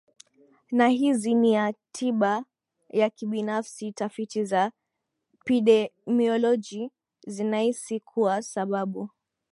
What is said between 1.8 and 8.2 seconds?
tibayakibinafsi Tafiti za pidemioloji zinaisi